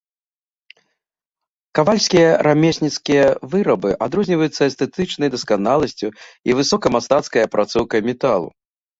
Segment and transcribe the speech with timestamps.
[1.79, 6.07] Кавальскія рамесніцкія вырабы адрозніваюцца эстэтычнай дасканаласцю
[6.51, 8.47] і высокамастацкай апрацоўкай металу.